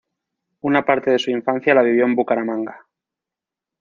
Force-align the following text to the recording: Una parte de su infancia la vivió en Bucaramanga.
Una 0.61 0.83
parte 0.83 1.11
de 1.11 1.19
su 1.19 1.29
infancia 1.29 1.75
la 1.75 1.83
vivió 1.83 2.05
en 2.05 2.15
Bucaramanga. 2.15 2.87